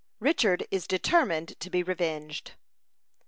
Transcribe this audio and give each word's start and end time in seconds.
RICHARD 0.19 0.65
IS 0.71 0.87
DETERMINED 0.87 1.59
TO 1.59 1.69
BE 1.69 1.83
REVENGED. 1.83 2.53